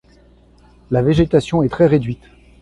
[0.89, 2.25] La végétation est très réduite.